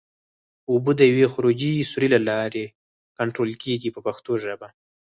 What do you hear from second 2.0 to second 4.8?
له لارې کنټرول کېږي په پښتو ژبه.